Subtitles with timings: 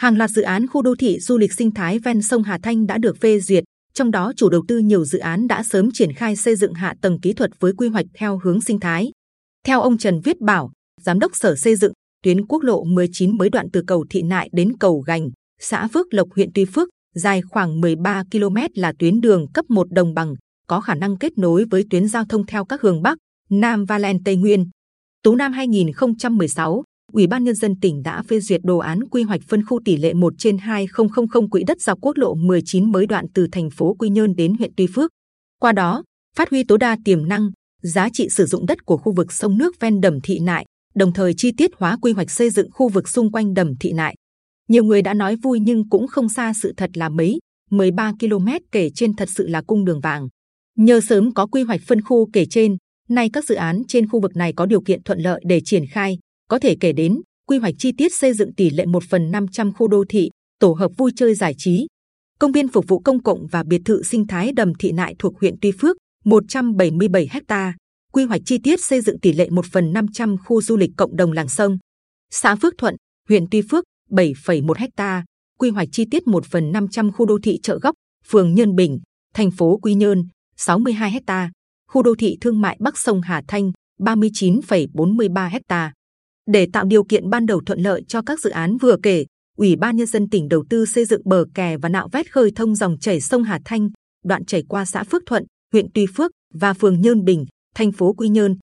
[0.00, 2.86] Hàng loạt dự án khu đô thị du lịch sinh thái ven sông Hà Thanh
[2.86, 3.64] đã được phê duyệt,
[3.94, 6.94] trong đó chủ đầu tư nhiều dự án đã sớm triển khai xây dựng hạ
[7.00, 9.10] tầng kỹ thuật với quy hoạch theo hướng sinh thái.
[9.66, 10.70] Theo ông Trần Viết Bảo,
[11.00, 11.92] giám đốc Sở Xây dựng,
[12.22, 16.14] tuyến quốc lộ 19 mới đoạn từ cầu Thị Nại đến cầu Gành, xã Phước
[16.14, 20.34] Lộc, huyện Tuy Phước, dài khoảng 13 km là tuyến đường cấp 1 đồng bằng,
[20.66, 23.18] có khả năng kết nối với tuyến giao thông theo các hướng Bắc,
[23.50, 24.68] Nam và Len Tây Nguyên.
[25.22, 26.82] Tú Nam 2016,
[27.12, 29.96] Ủy ban nhân dân tỉnh đã phê duyệt đồ án quy hoạch phân khu tỷ
[29.96, 33.94] lệ 1 trên 2000 quỹ đất dọc quốc lộ 19 mới đoạn từ thành phố
[33.94, 35.10] Quy Nhơn đến huyện Tuy Phước.
[35.60, 36.02] Qua đó,
[36.36, 37.50] phát huy tối đa tiềm năng,
[37.82, 41.12] giá trị sử dụng đất của khu vực sông nước ven đầm thị nại, đồng
[41.12, 44.14] thời chi tiết hóa quy hoạch xây dựng khu vực xung quanh đầm thị nại.
[44.68, 47.38] Nhiều người đã nói vui nhưng cũng không xa sự thật là mấy,
[47.70, 50.28] 13 km kể trên thật sự là cung đường vàng.
[50.76, 52.76] Nhờ sớm có quy hoạch phân khu kể trên,
[53.08, 55.86] nay các dự án trên khu vực này có điều kiện thuận lợi để triển
[55.86, 56.18] khai,
[56.50, 59.72] có thể kể đến quy hoạch chi tiết xây dựng tỷ lệ 1 phần 500
[59.72, 61.86] khu đô thị, tổ hợp vui chơi giải trí,
[62.38, 65.40] công viên phục vụ công cộng và biệt thự sinh thái đầm thị nại thuộc
[65.40, 67.74] huyện Tuy Phước 177 ha,
[68.12, 71.16] quy hoạch chi tiết xây dựng tỷ lệ 1 phần 500 khu du lịch cộng
[71.16, 71.78] đồng làng sông,
[72.30, 72.96] xã Phước Thuận,
[73.28, 75.24] huyện Tuy Phước 7,1 ha,
[75.58, 77.94] quy hoạch chi tiết 1 phần 500 khu đô thị chợ góc,
[78.26, 79.00] phường Nhân Bình,
[79.34, 80.24] thành phố Quy Nhơn
[80.56, 81.50] 62 ha,
[81.88, 85.92] khu đô thị thương mại Bắc sông Hà Thanh 39,43 ha.
[86.52, 89.76] Để tạo điều kiện ban đầu thuận lợi cho các dự án vừa kể, Ủy
[89.76, 92.74] ban nhân dân tỉnh đầu tư xây dựng bờ kè và nạo vét khơi thông
[92.74, 93.90] dòng chảy sông Hà Thanh,
[94.24, 98.12] đoạn chảy qua xã Phước Thuận, huyện Tuy Phước và phường Nhơn Bình, thành phố
[98.12, 98.56] Quy Nhơn.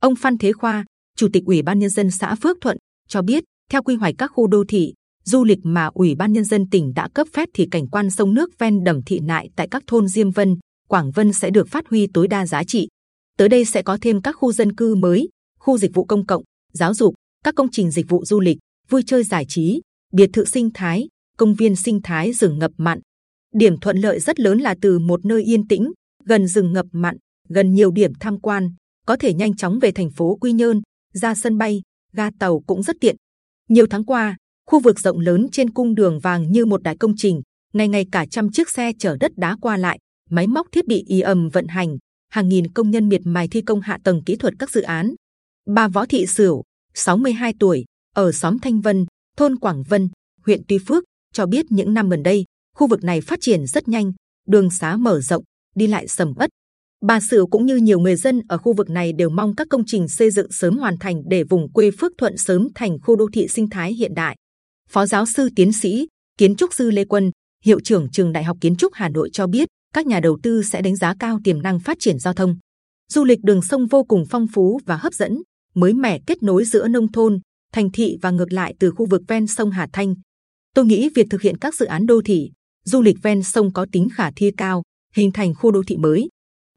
[0.00, 0.84] Ông Phan Thế Khoa,
[1.16, 2.76] Chủ tịch Ủy ban nhân dân xã Phước Thuận
[3.08, 6.44] cho biết, theo quy hoạch các khu đô thị, du lịch mà Ủy ban nhân
[6.44, 9.68] dân tỉnh đã cấp phép thì cảnh quan sông nước ven đầm thị nại tại
[9.70, 10.56] các thôn Diêm Vân,
[10.88, 12.88] Quảng Vân sẽ được phát huy tối đa giá trị.
[13.38, 16.42] Tới đây sẽ có thêm các khu dân cư mới, khu dịch vụ công cộng,
[16.72, 18.58] giáo dục, các công trình dịch vụ du lịch,
[18.88, 19.80] vui chơi giải trí,
[20.12, 23.00] biệt thự sinh thái, công viên sinh thái rừng ngập mặn.
[23.54, 25.92] Điểm thuận lợi rất lớn là từ một nơi yên tĩnh,
[26.24, 27.16] gần rừng ngập mặn,
[27.48, 28.74] gần nhiều điểm tham quan,
[29.06, 30.80] có thể nhanh chóng về thành phố Quy Nhơn,
[31.12, 31.82] ra sân bay,
[32.12, 33.16] ga tàu cũng rất tiện.
[33.68, 34.36] Nhiều tháng qua,
[34.66, 37.42] khu vực rộng lớn trên cung đường vàng như một đại công trình,
[37.72, 39.98] ngày ngày cả trăm chiếc xe chở đất đá qua lại,
[40.30, 41.96] máy móc thiết bị y ầm vận hành,
[42.28, 45.14] hàng nghìn công nhân miệt mài thi công hạ tầng kỹ thuật các dự án.
[45.66, 46.62] Bà Võ Thị Sửu,
[46.94, 50.08] 62 tuổi, ở xóm Thanh Vân, thôn Quảng Vân,
[50.46, 52.44] huyện Tuy Phước, cho biết những năm gần đây,
[52.76, 54.12] khu vực này phát triển rất nhanh,
[54.48, 55.44] đường xá mở rộng,
[55.74, 56.50] đi lại sầm uất.
[57.02, 59.82] Bà Sử cũng như nhiều người dân ở khu vực này đều mong các công
[59.86, 63.26] trình xây dựng sớm hoàn thành để vùng quê Phước Thuận sớm thành khu đô
[63.32, 64.36] thị sinh thái hiện đại.
[64.90, 66.08] Phó giáo sư tiến sĩ,
[66.38, 67.30] kiến trúc sư Lê Quân,
[67.64, 70.62] hiệu trưởng trường Đại học Kiến trúc Hà Nội cho biết, các nhà đầu tư
[70.62, 72.56] sẽ đánh giá cao tiềm năng phát triển giao thông.
[73.12, 75.42] Du lịch đường sông vô cùng phong phú và hấp dẫn,
[75.74, 77.40] mới mẻ kết nối giữa nông thôn,
[77.72, 80.14] thành thị và ngược lại từ khu vực ven sông Hà Thanh.
[80.74, 82.50] Tôi nghĩ việc thực hiện các dự án đô thị,
[82.84, 84.82] du lịch ven sông có tính khả thi cao,
[85.14, 86.28] hình thành khu đô thị mới.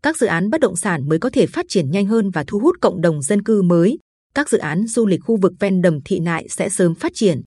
[0.03, 2.59] Các dự án bất động sản mới có thể phát triển nhanh hơn và thu
[2.59, 3.99] hút cộng đồng dân cư mới.
[4.33, 7.41] Các dự án du lịch khu vực ven đầm thị nại sẽ sớm phát triển.